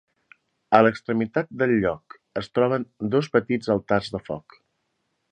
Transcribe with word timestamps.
A 0.77 0.79
l'extremitat 0.85 1.51
del 1.63 1.73
lloc 1.83 2.15
es 2.41 2.49
troben 2.59 2.87
dos 3.17 3.29
petits 3.35 3.73
altars 3.75 4.09
de 4.15 4.23
foc. 4.31 4.57